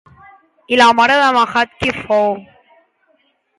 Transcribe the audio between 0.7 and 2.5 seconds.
I la mare de Mahalat qui fou?